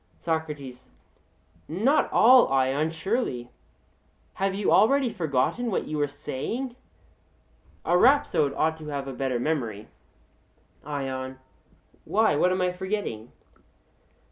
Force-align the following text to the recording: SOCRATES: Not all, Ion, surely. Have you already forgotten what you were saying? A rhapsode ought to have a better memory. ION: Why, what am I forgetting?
SOCRATES: 0.17 0.89
Not 1.67 2.11
all, 2.11 2.47
Ion, 2.51 2.89
surely. 2.89 3.51
Have 4.33 4.55
you 4.55 4.71
already 4.71 5.11
forgotten 5.13 5.69
what 5.69 5.87
you 5.87 5.99
were 5.99 6.07
saying? 6.07 6.75
A 7.85 7.95
rhapsode 7.95 8.55
ought 8.55 8.79
to 8.79 8.87
have 8.87 9.07
a 9.07 9.13
better 9.13 9.39
memory. 9.39 9.89
ION: 10.83 11.37
Why, 12.03 12.35
what 12.35 12.51
am 12.51 12.63
I 12.63 12.71
forgetting? 12.71 13.31